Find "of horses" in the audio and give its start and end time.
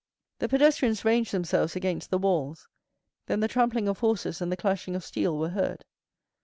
3.87-4.41